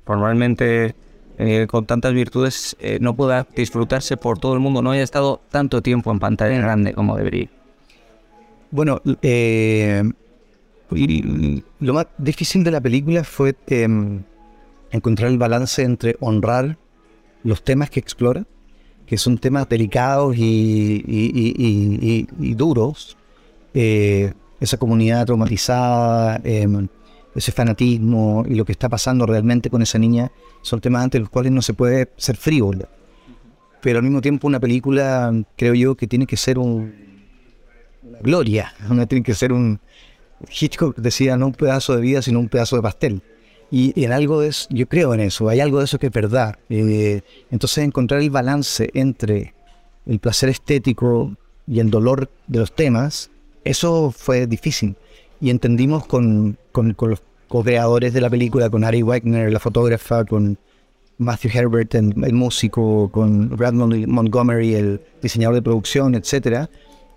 formalmente 0.05 0.95
eh, 1.39 1.67
con 1.69 1.87
tantas 1.87 2.13
virtudes, 2.15 2.77
eh, 2.79 2.99
no 3.01 3.17
pueda 3.17 3.45
disfrutarse 3.57 4.17
por 4.17 4.39
todo 4.39 4.55
el 4.55 4.61
mundo, 4.61 4.83
no 4.83 4.93
haya 4.93 5.03
estado 5.03 5.41
tanto 5.51 5.83
tiempo 5.83 6.13
en 6.13 6.21
pantalla 6.21 6.59
grande 6.59 6.95
como 6.95 7.17
debería. 7.17 7.49
Bueno, 8.71 9.03
lo 11.81 11.95
más 11.95 12.07
difícil 12.19 12.63
de 12.63 12.71
la 12.71 12.81
película 12.81 13.25
fue 13.25 13.57
em, 13.67 14.23
encontrar 14.93 15.31
el 15.31 15.39
balance 15.39 15.83
entre 15.83 16.17
honrar 16.21 16.77
los 17.43 17.65
temas 17.65 17.91
que 17.91 17.99
explora 17.99 18.47
que 19.07 19.19
son 19.19 19.39
temas 19.39 19.69
delicados 19.69 20.35
y, 20.37 22.27
duros. 22.57 23.17
Eh, 23.75 24.33
esa 24.61 24.77
comunidad 24.77 25.27
traumatizada, 25.27 26.41
em, 26.45 26.89
ese 27.35 27.53
fanatismo 27.53 28.45
y 28.49 28.55
lo 28.55 28.65
que 28.65 28.73
está 28.73 28.89
pasando 28.89 29.27
realmente 29.27 29.69
con 29.69 29.83
esa 29.83 29.99
niña 29.99 30.31
son 30.63 30.81
temas 30.81 31.03
ante 31.03 31.19
los 31.19 31.29
cuales 31.29 31.53
no 31.53 31.61
se 31.61 31.75
puede 31.75 32.11
ser 32.17 32.37
frívolo. 32.37 32.89
Pero 33.83 33.99
al 33.99 34.05
mismo 34.05 34.21
tiempo 34.21 34.47
una 34.47 34.61
película, 34.61 35.33
creo 35.57 35.75
yo, 35.75 35.95
que 35.97 36.07
tiene 36.07 36.27
que 36.27 36.37
ser 36.37 36.59
un, 36.59 36.95
una 38.03 38.19
gloria, 38.21 38.73
no 38.89 39.07
tiene 39.07 39.23
que 39.23 39.35
ser 39.35 39.53
un... 39.53 39.81
Hitchcock 40.49 40.97
decía, 40.97 41.37
no 41.37 41.47
un 41.47 41.53
pedazo 41.55 41.95
de 41.97 42.03
vida, 42.03 42.21
sino 42.21 42.39
un 42.39 42.49
pedazo 42.49 42.77
de 42.77 42.83
pastel. 42.83 43.23
Y, 43.71 44.05
en 44.05 44.13
algo 44.13 44.41
de 44.41 44.49
eso, 44.49 44.69
yo 44.71 44.87
creo 44.87 45.15
en 45.15 45.21
eso, 45.21 45.49
hay 45.49 45.61
algo 45.61 45.79
de 45.79 45.85
eso 45.85 45.99
que 45.99 46.07
es 46.07 46.13
verdad. 46.13 46.59
Eh, 46.69 47.23
entonces 47.51 47.85
encontrar 47.85 48.21
el 48.21 48.31
balance 48.31 48.91
entre 48.95 49.55
el 50.07 50.19
placer 50.19 50.49
estético 50.49 51.37
y 51.67 51.81
el 51.81 51.91
dolor 51.91 52.31
de 52.47 52.59
los 52.59 52.75
temas, 52.75 53.31
eso 53.65 54.11
fue 54.11 54.47
difícil. 54.47 54.97
Y 55.41 55.51
entendimos 55.51 56.07
con, 56.07 56.57
con, 56.73 56.95
los 56.99 57.23
co-creadores 57.49 58.13
de 58.13 58.21
la 58.21 58.31
película, 58.31 58.71
con 58.71 58.85
Ari 58.85 59.03
Wagner, 59.03 59.53
la 59.53 59.61
fotógrafa, 59.61 60.25
con 60.25 60.59
Matthew 61.19 61.51
Herbert, 61.55 61.95
el, 61.95 62.33
músico, 62.33 63.11
con 63.11 63.49
Brad 63.51 63.73
Montgomery, 63.73 64.75
el 64.75 65.01
diseñador 65.23 65.55
de 65.55 65.63
producción, 65.63 66.15
etcétera, 66.15 66.71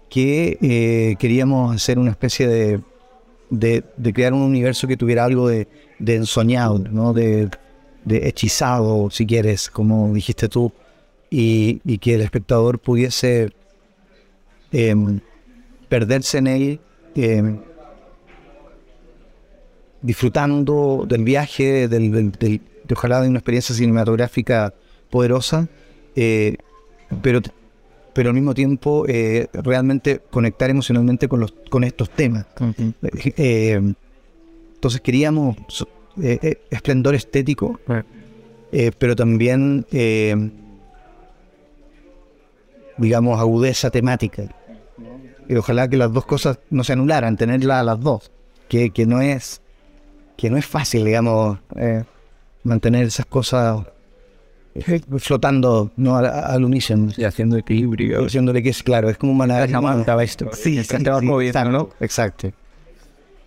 que 0.10 0.58
eh, 0.62 1.16
queríamos 1.20 1.76
hacer 1.76 2.00
una 2.00 2.12
especie 2.12 2.48
de, 2.48 2.80
de, 3.50 3.84
crear 4.14 4.34
un 4.34 4.42
universo 4.42 4.88
que 4.88 4.98
tuviera 4.98 5.26
algo 5.26 5.48
de, 5.48 5.68
ensoñado, 6.00 6.80
¿no? 6.80 7.14
de, 7.14 7.50
de 8.06 8.28
hechizado, 8.28 9.10
si 9.12 9.26
quieres, 9.26 9.70
como 9.70 10.14
dijiste 10.14 10.48
tú, 10.50 10.72
y, 11.30 11.98
que 12.00 12.16
el 12.16 12.22
espectador 12.22 12.80
pudiese 12.80 13.52
em, 14.72 15.20
perderse 15.90 16.38
en 16.38 16.48
él, 16.48 16.80
em, 17.16 17.60
disfrutando 20.02 21.06
del 21.08 21.24
viaje, 21.24 21.88
del, 21.88 22.32
de 22.32 22.62
ojalá 22.94 23.22
de 23.22 23.30
una 23.30 23.40
experiencia 23.40 23.76
cinematográfica 23.76 24.74
poderosa, 25.10 25.68
eh, 26.16 26.58
pero, 27.22 27.42
pero 28.18 28.30
al 28.30 28.34
mismo 28.34 28.56
tiempo 28.56 29.06
eh, 29.08 29.48
realmente 29.54 30.22
conectar 30.32 30.72
emocionalmente 30.72 31.28
con, 31.28 31.40
los, 31.40 31.54
con 31.70 31.84
estos 31.84 32.10
temas. 32.10 32.48
Eh, 33.14 33.80
entonces 34.74 35.02
queríamos 35.02 35.56
esplendor 36.72 37.14
estético, 37.14 37.80
pero 38.98 39.16
también 39.16 39.86
digamos, 42.98 43.40
agudeza 43.40 43.92
temática. 43.92 44.46
Y 45.48 45.54
ojalá 45.54 45.88
que 45.88 45.98
las 45.98 46.12
dos 46.12 46.26
cosas 46.26 46.58
no 46.72 46.84
se 46.84 46.94
anularan, 46.94 47.38
tenerlas 47.38 47.82
a 47.82 47.84
las 47.84 48.00
dos, 48.00 48.32
que, 48.68 48.90
que, 48.90 49.06
no 49.06 49.22
es 49.22 49.62
que 50.38 50.50
no 50.50 50.58
es 50.58 50.66
fácil, 50.66 51.06
digamos, 51.06 51.60
eh, 51.76 52.04
mantener 52.64 53.06
esas 53.06 53.28
cosas 53.28 53.86
eh, 53.86 53.92
flotando 55.20 55.92
no 55.98 56.18
al, 56.18 56.64
unísono. 56.64 57.12
Y 57.16 57.24
haciendo 57.24 57.58
equilibrio. 57.58 58.26
Haciéndole 58.26 58.62
que 58.64 58.70
es 58.70 58.84
claro, 58.84 59.10
es 59.10 59.18
como 59.18 59.32
un 59.34 59.52
estaba 59.52 60.24
esto. 60.24 60.50
Sí, 60.54 60.84
se 60.84 61.00
te 61.00 61.10
va 61.10 61.22
moviendo, 61.22 61.66
¿no? 61.66 61.90
Exacto. 62.00 62.52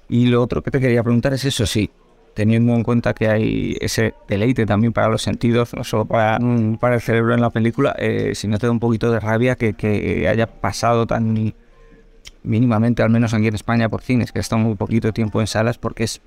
Y 0.08 0.26
lo 0.26 0.42
otro 0.42 0.62
que 0.62 0.70
te 0.70 0.80
quería 0.80 1.02
preguntar 1.04 1.32
es 1.34 1.44
eso, 1.44 1.66
sí, 1.66 1.88
teniendo 2.34 2.74
en 2.74 2.82
cuenta 2.82 3.14
que 3.14 3.28
hay 3.28 3.76
ese 3.80 4.14
deleite 4.28 4.66
también 4.66 4.92
para 4.92 5.08
los 5.08 5.22
sentidos, 5.22 5.72
no 5.74 5.84
solo 5.84 6.04
para, 6.04 6.38
mm, 6.40 6.78
para 6.78 6.96
el 6.96 7.00
cerebro 7.00 7.34
en 7.34 7.40
la 7.40 7.50
película, 7.50 7.94
eh, 7.98 8.32
si 8.34 8.48
no 8.48 8.58
te 8.58 8.66
da 8.66 8.72
un 8.72 8.80
poquito 8.80 9.12
de 9.12 9.20
rabia 9.20 9.54
que, 9.54 10.26
haya 10.28 10.46
pasado 10.46 11.06
tan 11.06 11.54
mínimamente, 12.42 13.02
al 13.02 13.10
menos 13.10 13.34
aquí 13.34 13.46
en 13.46 13.54
España, 13.54 13.88
por 13.88 14.02
cines, 14.02 14.32
que 14.32 14.40
estado 14.40 14.60
muy 14.60 14.74
poquito 14.74 15.12
tiempo 15.12 15.40
en 15.40 15.46
salas, 15.46 15.78
porque 15.78 16.04
es... 16.04 16.20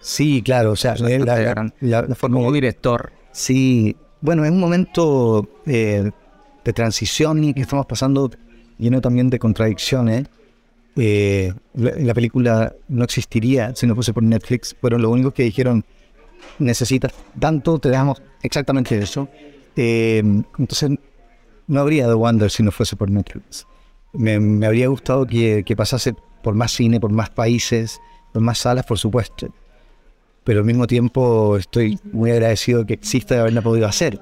Sí, 0.00 0.42
claro, 0.42 0.72
o 0.72 0.76
sea, 0.76 0.94
la, 0.96 2.08
como 2.18 2.52
director. 2.52 3.12
Sí, 3.32 3.96
bueno, 4.20 4.44
es 4.44 4.50
un 4.50 4.60
momento 4.60 5.48
eh, 5.66 6.10
de 6.64 6.72
transición 6.72 7.44
y 7.44 7.54
que 7.54 7.62
estamos 7.62 7.86
pasando 7.86 8.30
lleno 8.78 9.00
también 9.00 9.30
de 9.30 9.38
contradicciones 9.38 10.26
eh, 11.00 11.52
la, 11.74 12.12
película 12.12 12.74
no 12.88 13.04
existiría 13.04 13.72
si 13.76 13.86
no 13.86 13.94
fuese 13.94 14.12
por 14.12 14.24
Netflix. 14.24 14.74
Fueron 14.80 15.02
los 15.02 15.12
únicos 15.12 15.32
que 15.32 15.44
dijeron, 15.44 15.84
necesitas 16.58 17.12
tanto, 17.38 17.78
te 17.78 17.88
damos 17.90 18.20
exactamente 18.42 18.98
eso. 18.98 19.28
Eh, 19.76 20.18
entonces, 20.18 20.90
no 21.68 21.80
habría 21.80 22.08
The 22.08 22.14
Wonder 22.14 22.50
si 22.50 22.64
no 22.64 22.72
fuese 22.72 22.96
por 22.96 23.10
Netflix. 23.10 23.64
Me, 24.12 24.66
habría 24.66 24.88
gustado 24.88 25.24
que, 25.24 25.74
pasase 25.76 26.14
por 26.42 26.54
más 26.54 26.72
cine, 26.72 26.98
por 26.98 27.12
más 27.12 27.30
países, 27.30 28.00
por 28.32 28.42
más 28.42 28.58
salas, 28.58 28.84
por 28.84 28.98
supuesto. 28.98 29.54
Pero 30.48 30.60
al 30.60 30.64
mismo 30.64 30.86
tiempo 30.86 31.58
estoy 31.58 31.98
muy 32.10 32.30
agradecido 32.30 32.86
que 32.86 32.94
exista 32.94 33.34
de 33.34 33.40
haberla 33.42 33.60
podido 33.60 33.86
hacer. 33.86 34.18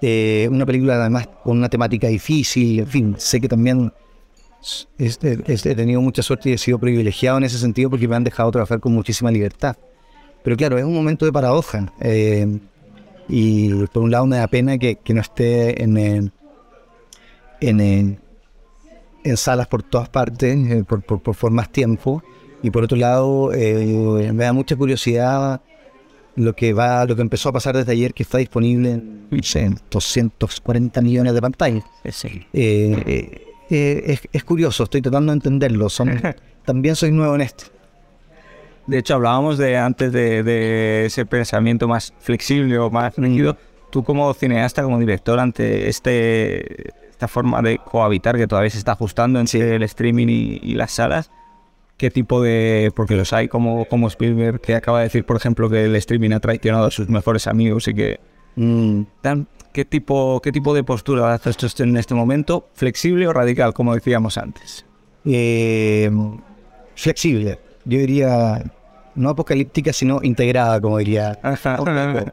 Eh, 0.00 0.48
una 0.50 0.66
película 0.66 0.94
además 0.94 1.28
con 1.44 1.56
una 1.56 1.68
temática 1.68 2.08
difícil, 2.08 2.80
en 2.80 2.86
fin, 2.88 3.14
sé 3.16 3.40
que 3.40 3.46
también 3.46 3.92
he 4.98 5.74
tenido 5.76 6.00
mucha 6.00 6.20
suerte 6.20 6.50
y 6.50 6.54
he 6.54 6.58
sido 6.58 6.80
privilegiado 6.80 7.38
en 7.38 7.44
ese 7.44 7.58
sentido 7.58 7.90
porque 7.90 8.08
me 8.08 8.16
han 8.16 8.24
dejado 8.24 8.50
trabajar 8.50 8.80
con 8.80 8.92
muchísima 8.92 9.30
libertad. 9.30 9.76
Pero 10.42 10.56
claro, 10.56 10.78
es 10.78 10.84
un 10.84 10.94
momento 10.94 11.26
de 11.26 11.32
paradoja. 11.32 11.92
Eh, 12.00 12.58
y 13.28 13.72
por 13.86 14.02
un 14.02 14.10
lado 14.10 14.26
me 14.26 14.38
da 14.38 14.48
pena 14.48 14.78
que, 14.78 14.98
no 15.10 15.20
esté 15.20 15.80
en, 15.80 15.96
en, 17.60 18.18
en, 19.22 19.36
salas 19.36 19.68
por 19.68 19.84
todas 19.84 20.08
partes, 20.08 20.56
eh, 20.56 20.82
por, 20.82 21.04
por, 21.04 21.50
más 21.52 21.70
tiempo. 21.70 22.20
Y 22.62 22.70
por 22.70 22.84
otro 22.84 22.96
lado, 22.96 23.52
eh, 23.52 24.30
me 24.32 24.44
da 24.44 24.52
mucha 24.52 24.76
curiosidad 24.76 25.60
lo 26.36 26.54
que 26.54 26.72
va, 26.72 27.04
lo 27.04 27.16
que 27.16 27.22
empezó 27.22 27.48
a 27.48 27.52
pasar 27.52 27.76
desde 27.76 27.92
ayer, 27.92 28.14
que 28.14 28.22
está 28.22 28.38
disponible 28.38 28.90
en, 28.90 29.28
240 29.90 31.00
millones 31.02 31.34
de 31.34 31.40
pantallas. 31.40 31.84
Sí. 32.10 32.46
Eh, 32.52 33.46
es, 33.68 34.44
curioso, 34.44 34.84
estoy 34.84 35.02
tratando 35.02 35.32
de 35.32 35.36
entenderlo. 35.36 35.88
también 36.64 36.96
soy 36.96 37.10
nuevo 37.10 37.34
en 37.34 37.40
esto. 37.40 37.64
De 38.86 38.98
hecho, 38.98 39.14
hablábamos 39.14 39.58
de 39.58 39.76
antes 39.76 40.12
de, 40.12 41.06
ese 41.06 41.24
pensamiento 41.26 41.86
más 41.88 42.12
flexible 42.18 42.78
o 42.78 42.90
más 42.90 43.16
rígido. 43.16 43.56
Tú 43.90 44.02
como 44.02 44.32
cineasta, 44.34 44.82
como 44.82 44.98
director, 44.98 45.38
ante 45.38 45.88
este 45.88 46.92
esta 47.22 47.28
forma 47.28 47.62
de 47.62 47.78
cohabitar 47.78 48.36
que 48.36 48.48
todavía 48.48 48.70
se 48.70 48.78
está 48.78 48.92
ajustando 48.92 49.38
entre 49.38 49.76
el 49.76 49.82
streaming 49.84 50.26
y, 50.28 50.74
las 50.74 50.90
salas, 50.90 51.30
¿qué 52.02 52.10
tipo 52.10 52.42
de...? 52.42 52.90
Porque 52.96 53.14
los 53.14 53.32
hay 53.32 53.46
como, 53.46 53.84
como 53.84 54.08
Spielberg, 54.08 54.60
que 54.60 54.74
acaba 54.74 54.98
de 54.98 55.04
decir, 55.04 55.24
por 55.24 55.36
ejemplo, 55.36 55.70
que 55.70 55.84
el 55.84 55.94
streaming 55.94 56.32
ha 56.32 56.40
traicionado 56.40 56.86
a 56.86 56.90
sus 56.90 57.08
mejores 57.08 57.46
amigos 57.46 57.86
y 57.86 57.94
que... 57.94 58.18
Mm. 58.56 59.02
¿Qué 59.72 59.84
tipo, 59.84 60.40
qué 60.42 60.50
tipo 60.50 60.74
de 60.74 60.82
postura 60.82 61.32
haces 61.32 61.78
en 61.78 61.96
este 61.96 62.14
momento? 62.14 62.68
¿Flexible 62.74 63.28
o 63.28 63.32
radical, 63.32 63.72
como 63.72 63.94
decíamos 63.94 64.36
antes? 64.36 64.84
Eh, 65.24 66.10
flexible. 66.96 67.60
Yo 67.84 68.00
diría, 68.00 68.64
no 69.14 69.28
apocalíptica, 69.30 69.92
sino 69.92 70.18
integrada, 70.24 70.80
como 70.80 70.98
diría. 70.98 71.38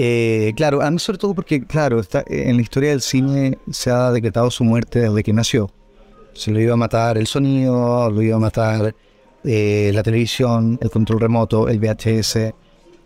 Eh, 0.00 0.52
claro, 0.54 0.80
a 0.80 0.92
mí 0.92 1.00
sobre 1.00 1.18
todo 1.18 1.34
porque, 1.34 1.66
claro, 1.66 1.98
está, 1.98 2.22
en 2.28 2.54
la 2.54 2.62
historia 2.62 2.90
del 2.90 3.00
cine 3.00 3.58
se 3.72 3.90
ha 3.90 4.12
decretado 4.12 4.48
su 4.48 4.62
muerte 4.62 5.00
desde 5.00 5.24
que 5.24 5.32
nació. 5.32 5.72
Se 6.34 6.52
lo 6.52 6.60
iba 6.60 6.74
a 6.74 6.76
matar 6.76 7.18
el 7.18 7.26
sonido, 7.26 8.08
lo 8.08 8.22
iba 8.22 8.36
a 8.36 8.38
matar 8.38 8.94
eh, 9.44 9.90
la 9.94 10.02
televisión, 10.02 10.78
el 10.80 10.90
control 10.90 11.20
remoto, 11.20 11.68
el 11.68 11.78
VHS, 11.78 12.52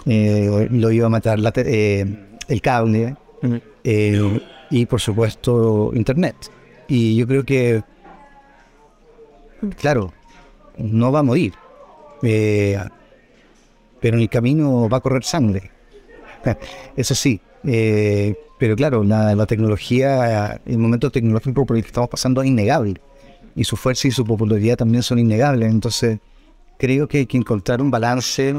lo 0.07 0.91
iba 0.91 1.07
a 1.07 1.11
matar 1.11 1.39
el 1.39 2.61
cable. 2.63 3.17
Eh, 3.85 4.41
y 4.71 4.87
por 4.87 5.01
supuesto 5.01 5.93
Internet. 5.95 6.37
Y 6.89 7.17
yo 7.17 7.27
creo 7.27 7.45
que, 7.45 7.83
claro, 9.79 10.13
no 10.77 11.13
va 11.13 11.21
a 11.21 11.23
morir, 11.23 11.55
eh, 12.23 12.79
pero 14.01 14.17
en 14.17 14.23
el 14.23 14.29
camino 14.29 14.89
va 14.89 14.99
a 14.99 15.01
correr 15.01 15.25
sangre. 15.25 15.71
Eso 16.97 17.15
sí, 17.15 17.41
eh, 17.65 18.35
pero 18.59 18.77
claro, 18.77 19.05
la, 19.05 19.47
tecnología, 19.47 20.61
el 20.67 20.79
momento 20.79 21.11
tecnológico 21.11 21.65
por 21.67 21.77
el 21.77 21.83
que 21.83 21.89
estamos 21.89 22.11
pasando 22.11 22.43
es 22.43 22.49
innegable. 22.49 23.01
Y 23.55 23.65
su 23.65 23.77
fuerza 23.77 24.09
y 24.09 24.11
su 24.11 24.25
popularidad 24.25 24.77
también 24.77 25.03
son 25.03 25.19
innegables. 25.19 25.71
Entonces, 25.71 26.19
creo 26.79 27.07
que 27.09 27.19
hay 27.19 27.27
que 27.27 27.37
encontrar 27.37 27.81
un 27.83 27.91
balance, 27.91 28.55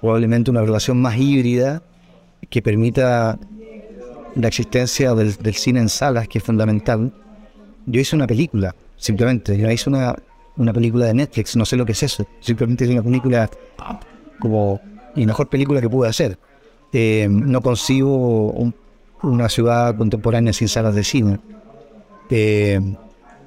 probablemente 0.00 0.50
una 0.50 0.62
relación 0.62 1.00
más 1.00 1.16
híbrida, 1.16 1.82
que 2.50 2.62
permita 2.62 3.38
la 4.34 4.48
existencia 4.48 5.14
del, 5.14 5.54
cine 5.54 5.80
en 5.80 5.88
salas, 5.88 6.28
que 6.28 6.38
es 6.38 6.44
fundamental. 6.44 7.12
Yo 7.86 8.00
hice 8.00 8.14
una 8.14 8.26
película, 8.26 8.74
simplemente. 8.96 9.56
Yo 9.56 9.70
hice 9.70 9.88
una, 9.90 10.14
una 10.56 10.72
película 10.72 11.06
de 11.06 11.14
Netflix, 11.14 11.56
no 11.56 11.64
sé 11.64 11.76
lo 11.76 11.84
que 11.84 11.92
es 11.92 12.02
eso. 12.02 12.26
Simplemente 12.40 12.84
hice 12.84 12.94
una 12.94 13.02
película 13.02 13.50
como 14.38 14.80
la 15.14 15.26
mejor 15.26 15.48
película 15.48 15.80
que 15.80 15.88
pude 15.88 16.08
hacer. 16.08 16.38
Eh, 16.92 17.26
no 17.28 17.60
consigo 17.60 18.72
una 19.22 19.48
ciudad 19.48 19.96
contemporánea 19.96 20.52
sin 20.52 20.68
salas 20.68 20.94
de 20.94 21.04
cine. 21.04 21.38
Eh, 22.30 22.80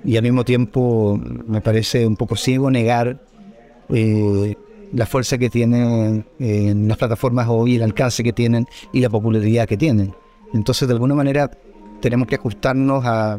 y 0.03 0.17
al 0.17 0.23
mismo 0.23 0.43
tiempo 0.43 1.19
me 1.47 1.61
parece 1.61 2.05
un 2.07 2.15
poco 2.15 2.35
ciego 2.35 2.71
negar 2.71 3.19
eh, 3.89 4.55
la 4.93 5.05
fuerza 5.05 5.37
que 5.37 5.49
tienen 5.49 6.25
en 6.39 6.87
las 6.87 6.97
plataformas 6.97 7.47
hoy, 7.49 7.75
el 7.75 7.83
alcance 7.83 8.23
que 8.23 8.33
tienen 8.33 8.67
y 8.91 8.99
la 8.99 9.09
popularidad 9.09 9.67
que 9.67 9.77
tienen. 9.77 10.13
Entonces, 10.53 10.87
de 10.87 10.93
alguna 10.93 11.15
manera, 11.15 11.49
tenemos 12.01 12.27
que 12.27 12.35
ajustarnos 12.35 13.05
a, 13.05 13.33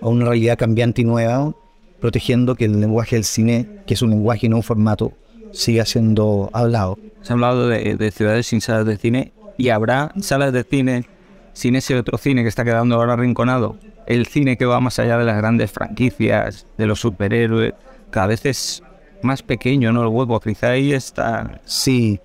a 0.00 0.08
una 0.08 0.24
realidad 0.24 0.58
cambiante 0.58 1.02
y 1.02 1.04
nueva, 1.04 1.54
protegiendo 2.00 2.56
que 2.56 2.64
el 2.64 2.80
lenguaje 2.80 3.16
del 3.16 3.24
cine, 3.24 3.68
que 3.86 3.94
es 3.94 4.02
un 4.02 4.10
lenguaje 4.10 4.46
y 4.46 4.48
no 4.48 4.56
un 4.56 4.62
formato, 4.62 5.12
siga 5.52 5.84
siendo 5.84 6.50
hablado. 6.52 6.98
Se 7.22 7.32
ha 7.32 7.34
hablado 7.34 7.68
de, 7.68 7.94
de 7.94 8.10
ciudades 8.10 8.46
sin 8.46 8.60
salas 8.60 8.86
de 8.86 8.96
cine 8.96 9.32
y 9.56 9.68
habrá 9.68 10.12
salas 10.20 10.52
de 10.52 10.64
cine 10.64 11.04
sin 11.52 11.76
ese 11.76 11.96
otro 11.96 12.18
cine 12.18 12.42
que 12.42 12.48
está 12.48 12.64
quedando 12.64 12.96
ahora 12.96 13.12
arrinconado. 13.12 13.76
El 14.06 14.26
cine 14.26 14.56
que 14.56 14.64
va 14.64 14.80
más 14.80 14.98
allá 14.98 15.16
de 15.18 15.24
las 15.24 15.36
grandes 15.36 15.70
franquicias, 15.70 16.66
de 16.76 16.86
los 16.86 17.00
superhéroes, 17.00 17.72
cada 18.10 18.26
vez 18.28 18.44
es 18.46 18.82
más 19.22 19.42
pequeño, 19.42 19.92
¿no? 19.92 20.02
El 20.02 20.08
huevo, 20.08 20.40
quizá 20.40 20.70
ahí 20.70 20.92
está. 20.92 21.60
Sí, 21.64 22.18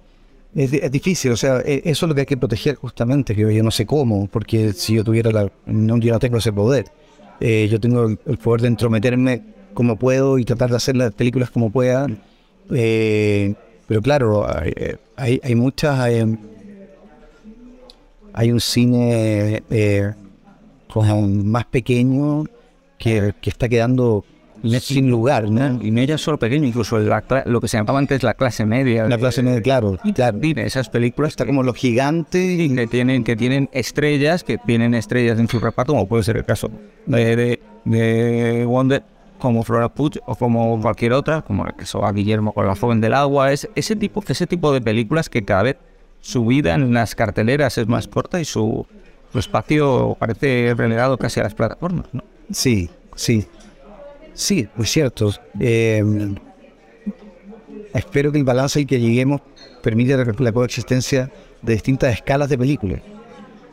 es, 0.56 0.72
di- 0.72 0.80
es 0.82 0.92
difícil, 0.92 1.32
o 1.32 1.38
sea, 1.38 1.60
e- 1.60 1.84
eso 1.86 2.06
es 2.06 2.10
lo 2.10 2.16
que 2.16 2.22
hay 2.22 2.26
que 2.26 2.38
proteger 2.38 2.76
justamente, 2.76 3.36
que 3.36 3.42
yo 3.56 3.64
no 3.64 3.72
sé 3.72 3.86
cómo, 3.86 4.28
porque 4.28 4.74
si 4.74 4.96
yo 4.96 5.04
tuviera 5.04 5.32
la... 5.32 5.52
No, 5.68 5.98
yo 5.98 6.14
no 6.14 6.20
tengo 6.20 6.38
ese 6.38 6.52
poder. 6.52 6.86
Eh, 7.40 7.68
yo 7.70 7.80
tengo 7.80 8.06
el, 8.08 8.18
poder 8.38 8.62
de 8.62 8.68
entrometerme 8.70 9.44
como 9.76 9.96
puedo 9.98 10.40
y 10.40 10.46
tratar 10.46 10.72
de 10.72 10.78
hacer 10.78 10.96
las 10.98 11.14
películas 11.14 11.52
como 11.52 11.70
pueda. 11.70 12.08
Eh, 12.72 13.54
pero 13.88 14.02
claro, 14.02 14.48
hay, 15.16 15.40
hay 15.44 15.56
muchas... 15.56 16.00
Hay, 16.00 16.38
hay 18.34 18.52
un 18.52 18.60
cine 18.60 19.64
eh, 19.70 20.14
como 21.02 21.28
más 21.28 21.66
pequeño 21.66 22.46
que, 22.98 23.34
que 23.42 23.50
está 23.50 23.70
quedando 23.70 24.24
sin 24.80 25.10
lugar, 25.10 25.50
¿no? 25.50 25.84
Y 25.84 25.92
no 25.92 26.04
ya 26.04 26.18
solo 26.18 26.38
pequeño, 26.40 26.66
incluso 26.66 27.00
la 27.00 27.24
lo 27.46 27.62
que 27.62 27.68
se 27.68 27.78
llamaba 27.78 28.00
antes 28.00 28.24
la 28.24 28.34
clase 28.34 28.66
media. 28.66 29.08
La 29.08 29.18
clase 29.18 29.44
media, 29.44 29.62
claro, 29.62 29.98
claro. 30.16 30.40
Cine, 30.42 30.66
esas 30.66 30.90
películas 30.90 31.32
Está 31.32 31.46
como 31.46 31.64
los 31.64 31.76
gigantes 31.76 32.60
y 32.60 32.74
que 32.74 32.88
tienen, 32.88 33.24
que 33.24 33.36
tienen 33.36 33.70
estrellas, 33.72 34.44
que 34.44 34.58
tienen 34.58 34.94
estrellas 34.94 35.40
en 35.40 35.48
su 35.48 35.60
reparto, 35.60 35.94
como 35.94 36.08
puede 36.08 36.24
ser 36.24 36.38
el 36.38 36.46
caso 36.46 36.70
de, 37.06 37.36
de, 37.36 37.60
de 37.86 38.66
Wonder, 38.66 39.04
como 39.40 39.64
Flora 39.64 39.90
Puig 39.90 40.20
o 40.26 40.36
como 40.36 40.82
cualquier 40.82 41.14
otra, 41.14 41.42
como 41.42 41.66
el 41.66 41.76
caso 41.76 42.06
a 42.06 42.12
Guillermo 42.12 42.54
con 42.54 42.66
la 42.66 42.76
joven 42.76 43.02
del 43.02 43.14
agua, 43.14 43.52
es 43.52 43.70
ese 43.76 43.96
tipo, 43.96 44.24
ese 44.28 44.48
tipo 44.48 44.74
de 44.74 44.82
películas 44.82 45.30
que 45.30 45.44
cada 45.44 45.64
vez 45.64 45.78
su 46.22 46.46
vida 46.46 46.74
en 46.74 46.94
las 46.94 47.14
carteleras 47.14 47.78
es 47.78 47.88
más 47.88 48.08
corta 48.08 48.40
y 48.42 48.46
su, 48.46 48.88
su 49.32 49.40
espacio 49.40 50.16
parece 50.20 50.74
relegado 50.76 51.18
casi 51.18 51.40
a 51.40 51.44
las 51.44 51.54
plataformas, 51.54 52.06
¿no? 52.12 52.24
Sí, 52.52 52.90
sí. 53.16 53.46
Sí, 54.34 54.68
muy 54.76 54.86
cierto. 54.86 55.32
Eh, 55.60 56.04
espero 57.94 58.32
que 58.32 58.38
el 58.38 58.44
balance 58.44 58.80
al 58.80 58.86
que 58.88 59.00
lleguemos 59.00 59.42
permita 59.82 60.18
la, 60.18 60.34
la 60.38 60.52
coexistencia 60.52 61.32
de 61.62 61.74
distintas 61.74 62.14
escalas 62.14 62.50
de 62.50 62.58
películas. 62.58 63.02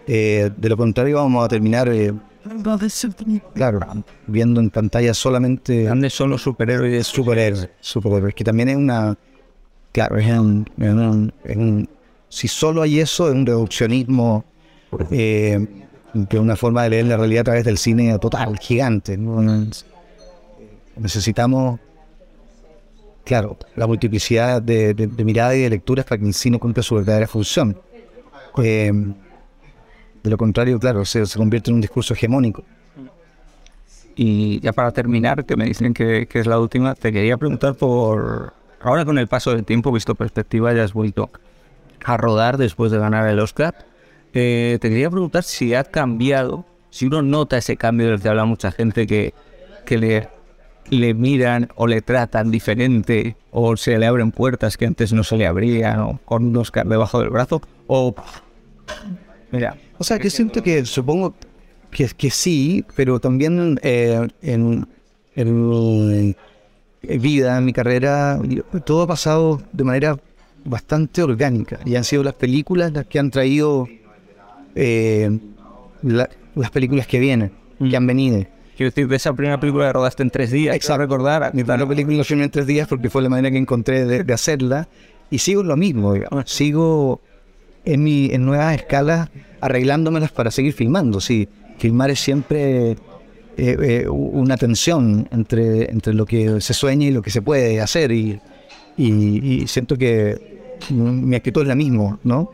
Eh, 0.06 0.50
de 0.56 0.68
lo 0.68 0.76
contrario, 0.76 1.16
vamos 1.16 1.44
a 1.44 1.48
terminar, 1.48 1.88
eh, 1.88 2.12
claro, 3.54 3.80
viendo 4.26 4.60
en 4.60 4.68
pantalla 4.70 5.14
solamente 5.14 5.84
Grandes 5.84 6.12
son 6.12 6.30
los 6.30 6.42
superhéroes 6.42 7.06
superhéroes, 7.06 7.70
superhéroes, 7.80 8.34
que 8.34 8.44
también 8.44 8.68
es 8.68 8.76
una, 8.76 9.16
claro, 9.92 10.18
es 10.18 10.26
un, 10.30 10.68
es 10.78 10.88
un- 10.92 11.32
es 11.42 11.56
un- 11.56 11.88
si 12.28 12.48
solo 12.48 12.82
hay 12.82 13.00
eso, 13.00 13.28
es 13.28 13.34
un 13.34 13.46
reduccionismo, 13.46 14.44
eh, 15.10 15.66
que 16.28 16.36
es 16.36 16.42
una 16.42 16.56
forma 16.56 16.82
de 16.84 16.90
leer 16.90 17.06
la 17.06 17.16
realidad 17.16 17.40
a 17.42 17.44
través 17.44 17.64
del 17.64 17.78
cine 17.78 18.18
total, 18.18 18.58
gigante. 18.58 19.16
¿no? 19.16 19.42
Necesitamos, 20.96 21.80
claro, 23.24 23.56
la 23.76 23.86
multiplicidad 23.86 24.62
de, 24.62 24.94
de- 24.94 25.24
miradas 25.24 25.56
y 25.56 25.62
de 25.62 25.70
lecturas 25.70 26.04
para 26.04 26.20
que 26.20 26.26
el 26.26 26.34
cine 26.34 26.58
cumpla 26.58 26.82
su 26.82 26.94
verdadera 26.94 27.26
función. 27.26 27.76
Eh, 28.62 28.92
de 30.22 30.30
lo 30.30 30.36
contrario, 30.36 30.78
claro, 30.78 31.04
se, 31.04 31.22
convierte 31.36 31.70
en 31.70 31.74
un 31.76 31.80
discurso 31.80 32.14
hegemónico. 32.14 32.64
Y 34.16 34.60
ya 34.60 34.72
para 34.72 34.92
terminar, 34.92 35.44
que 35.44 35.56
me 35.56 35.64
dicen 35.64 35.92
que 35.92 36.28
es 36.32 36.46
la 36.46 36.60
última, 36.60 36.94
te 36.94 37.12
quería 37.12 37.36
preguntar 37.36 37.74
por... 37.74 38.54
Ahora 38.80 39.04
con 39.04 39.18
el 39.18 39.26
paso 39.26 39.50
del 39.50 39.64
tiempo, 39.64 39.90
visto 39.90 40.14
perspectiva, 40.14 40.72
ya 40.72 40.84
has 40.84 40.92
vuelto 40.92 41.30
a 42.04 42.16
rodar 42.18 42.58
después 42.58 42.92
de 42.92 42.98
ganar 42.98 43.26
el 43.26 43.40
Oscar. 43.40 43.74
Eh, 44.34 44.78
te 44.80 44.88
quería 44.88 45.08
preguntar 45.10 45.44
si 45.44 45.74
ha 45.74 45.84
cambiado, 45.84 46.66
si 46.90 47.06
uno 47.06 47.22
nota 47.22 47.56
ese 47.56 47.76
cambio 47.76 48.08
del 48.08 48.20
que 48.20 48.28
habla 48.28 48.44
mucha 48.44 48.72
gente 48.72 49.06
que, 49.06 49.32
que 49.86 49.96
le, 49.96 50.28
le 50.90 51.14
miran 51.14 51.68
o 51.76 51.86
le 51.86 52.02
tratan 52.02 52.50
diferente 52.50 53.36
o 53.52 53.76
se 53.76 53.96
le 53.96 54.06
abren 54.06 54.32
puertas 54.32 54.76
que 54.76 54.86
antes 54.86 55.12
no 55.12 55.22
se 55.22 55.36
le 55.36 55.46
abrían 55.46 56.00
o 56.00 56.20
con 56.24 56.46
un 56.46 56.56
Oscar 56.56 56.86
debajo 56.86 57.20
del 57.20 57.30
brazo 57.30 57.62
o... 57.86 58.14
Mira, 59.52 59.76
O 59.98 60.04
sea, 60.04 60.18
que 60.18 60.30
siento 60.30 60.64
que 60.64 60.84
supongo 60.84 61.32
que, 61.92 62.08
que 62.08 62.30
sí, 62.30 62.84
pero 62.96 63.20
también 63.20 63.78
eh, 63.82 64.26
en, 64.42 64.88
en 65.36 66.26
mi 66.26 66.34
vida, 67.18 67.58
en 67.58 67.64
mi 67.64 67.72
carrera, 67.72 68.40
todo 68.84 69.02
ha 69.02 69.06
pasado 69.06 69.62
de 69.72 69.84
manera 69.84 70.18
bastante 70.64 71.22
orgánica 71.22 71.78
y 71.84 71.94
han 71.94 72.02
sido 72.02 72.24
las 72.24 72.34
películas 72.34 72.92
las 72.92 73.06
que 73.06 73.20
han 73.20 73.30
traído 73.30 73.86
eh, 74.74 75.30
la- 76.02 76.28
las 76.54 76.70
películas 76.70 77.06
que 77.06 77.18
vienen, 77.18 77.52
que 77.78 77.96
han 77.96 78.06
venido. 78.06 78.44
quiero 78.76 78.90
decir, 78.90 79.06
de 79.08 79.16
esa 79.16 79.32
primera 79.32 79.58
película 79.60 79.86
que 79.86 79.92
rodaste 79.92 80.22
en 80.22 80.30
tres 80.30 80.50
días, 80.50 80.74
Exacto. 80.76 81.02
recordar, 81.02 81.54
Mi 81.54 81.62
primera 81.64 81.86
película 81.88 82.16
la 82.18 82.24
filmé 82.24 82.44
en 82.44 82.50
tres 82.50 82.66
días 82.66 82.88
porque 82.88 83.08
fue 83.10 83.22
la 83.22 83.28
manera 83.28 83.50
que 83.50 83.58
encontré 83.58 84.04
de, 84.04 84.24
de 84.24 84.32
hacerla. 84.32 84.88
Y 85.30 85.38
sigo 85.38 85.62
lo 85.62 85.76
mismo, 85.76 86.12
digamos. 86.14 86.44
Sigo 86.50 87.20
en, 87.84 88.02
mi, 88.04 88.26
en 88.32 88.44
nuevas 88.44 88.74
escalas 88.76 89.30
arreglándomelas 89.60 90.30
para 90.32 90.50
seguir 90.50 90.72
filmando. 90.74 91.20
Sí, 91.20 91.48
filmar 91.78 92.10
es 92.10 92.20
siempre 92.20 92.90
eh, 92.92 92.96
eh, 93.56 94.06
una 94.08 94.56
tensión 94.56 95.28
entre, 95.32 95.90
entre 95.90 96.12
lo 96.14 96.26
que 96.26 96.60
se 96.60 96.74
sueña 96.74 97.06
y 97.06 97.10
lo 97.10 97.22
que 97.22 97.30
se 97.30 97.42
puede 97.42 97.80
hacer. 97.80 98.12
Y, 98.12 98.38
y- 98.96 99.62
y 99.62 99.66
siento 99.66 99.96
que 99.96 100.60
mi 100.90 101.34
actitud 101.36 101.62
es 101.62 101.68
la 101.68 101.74
misma, 101.74 102.18
¿no? 102.24 102.50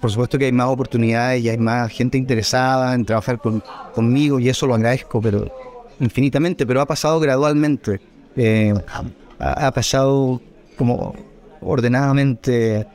Por 0.00 0.10
supuesto 0.10 0.38
que 0.38 0.46
hay 0.46 0.52
más 0.52 0.68
oportunidades 0.68 1.42
y 1.42 1.48
hay 1.48 1.58
más 1.58 1.90
gente 1.92 2.16
interesada 2.16 2.94
en 2.94 3.04
trabajar 3.04 3.38
con- 3.38 3.62
conmigo 3.94 4.40
y 4.40 4.48
eso 4.48 4.66
lo 4.66 4.74
agradezco, 4.74 5.20
pero 5.20 5.50
infinitamente, 6.00 6.66
pero 6.66 6.80
ha 6.80 6.86
pasado 6.86 7.20
gradualmente. 7.20 8.00
Eh, 8.36 8.74
ha, 9.38 9.70
pasado 9.72 10.40
como 10.76 11.14
ordenadamente 11.60 12.86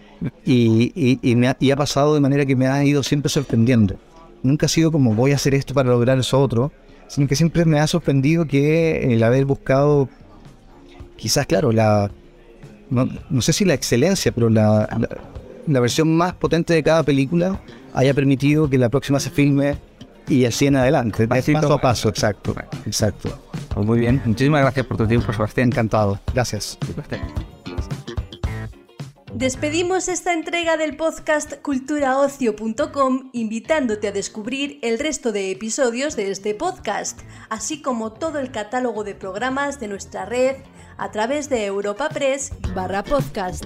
y, 0.45 1.19
y- 1.21 1.45
ha, 1.71 1.75
pasado 1.75 2.13
de 2.13 2.19
manera 2.19 2.45
que 2.45 2.55
me 2.55 2.67
ha 2.67 2.83
ido 2.83 3.03
siempre 3.03 3.29
sorprendiendo. 3.29 3.95
Nunca 4.41 4.65
ha 4.65 4.69
sido 4.69 4.91
como 4.91 5.13
voy 5.13 5.31
a 5.31 5.35
hacer 5.35 5.53
esto 5.53 5.73
para 5.73 5.89
lograr 5.89 6.17
eso 6.17 6.39
otro, 6.39 6.71
sino 7.07 7.27
que 7.27 7.35
siempre 7.35 7.65
me 7.65 7.79
ha 7.79 7.87
sorprendido 7.87 8.45
que 8.45 9.13
el 9.13 9.23
haber 9.23 9.45
buscado, 9.45 10.09
quizás, 11.17 11.45
claro, 11.45 11.71
la, 11.71 12.09
no, 12.89 13.41
sé 13.41 13.53
si 13.53 13.65
la 13.65 13.73
excelencia, 13.73 14.31
pero 14.31 14.49
la, 14.49 14.87
la 15.69 15.79
versión 15.79 16.15
más 16.15 16.33
potente 16.33 16.73
de 16.73 16.83
cada 16.83 17.03
película 17.03 17.61
haya 17.93 18.13
permitido 18.13 18.69
que 18.69 18.77
la 18.77 18.89
próxima 18.89 19.19
se 19.19 19.29
filme 19.29 19.77
y 20.27 20.45
así 20.45 20.67
en 20.67 20.75
adelante, 20.75 21.27
paso 21.27 21.73
a 21.73 21.81
paso, 21.81 22.09
exacto, 22.09 22.55
exacto. 22.85 23.29
Pues 23.73 23.85
muy 23.85 23.99
bien, 23.99 24.21
muchísimas 24.25 24.61
gracias 24.61 24.85
por 24.85 24.97
tu 24.97 25.07
tiempo, 25.07 25.33
Sebastián. 25.33 25.69
Encantado, 25.69 26.19
gracias. 26.33 26.77
Despedimos 29.33 30.09
esta 30.09 30.33
entrega 30.33 30.75
del 30.75 30.97
podcast 30.97 31.53
culturaocio.com 31.61 33.29
invitándote 33.31 34.09
a 34.09 34.11
descubrir 34.11 34.79
el 34.81 34.99
resto 34.99 35.31
de 35.31 35.51
episodios 35.51 36.15
de 36.15 36.29
este 36.29 36.53
podcast, 36.53 37.21
así 37.49 37.81
como 37.81 38.11
todo 38.11 38.39
el 38.39 38.51
catálogo 38.51 39.03
de 39.03 39.15
programas 39.15 39.79
de 39.79 39.87
nuestra 39.87 40.25
red 40.25 40.57
a 40.97 41.11
través 41.11 41.49
de 41.49 41.65
Europa 41.65 42.09
Press 42.09 42.51
barra 42.75 43.03
podcast. 43.03 43.65